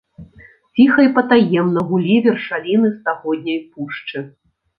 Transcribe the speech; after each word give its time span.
Ціха 0.77 1.03
і 1.07 1.11
патаемна 1.17 1.83
гулі 1.89 2.15
вершаліны 2.27 2.87
стагодняй 2.97 3.61
пушчы. 3.71 4.25